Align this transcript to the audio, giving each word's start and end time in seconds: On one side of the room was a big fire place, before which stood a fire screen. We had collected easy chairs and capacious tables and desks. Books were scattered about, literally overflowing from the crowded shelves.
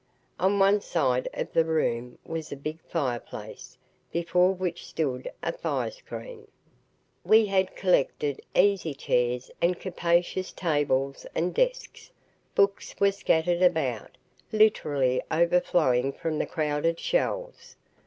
On 0.39 0.57
one 0.57 0.81
side 0.81 1.29
of 1.31 1.53
the 1.53 1.63
room 1.63 2.17
was 2.25 2.51
a 2.51 2.55
big 2.55 2.81
fire 2.81 3.19
place, 3.19 3.77
before 4.11 4.51
which 4.51 4.83
stood 4.87 5.29
a 5.43 5.51
fire 5.53 5.91
screen. 5.91 6.47
We 7.23 7.45
had 7.45 7.75
collected 7.75 8.41
easy 8.55 8.95
chairs 8.95 9.51
and 9.61 9.79
capacious 9.79 10.51
tables 10.51 11.27
and 11.35 11.53
desks. 11.53 12.09
Books 12.55 12.95
were 12.99 13.11
scattered 13.11 13.61
about, 13.61 14.17
literally 14.51 15.21
overflowing 15.29 16.13
from 16.13 16.39
the 16.39 16.47
crowded 16.47 16.99
shelves. 16.99 17.75